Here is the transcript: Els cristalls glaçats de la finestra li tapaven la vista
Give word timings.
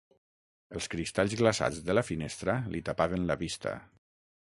Els 0.79 0.87
cristalls 0.93 1.35
glaçats 1.43 1.79
de 1.91 1.99
la 1.99 2.05
finestra 2.09 2.59
li 2.75 2.85
tapaven 2.91 3.31
la 3.33 3.41
vista 3.47 3.79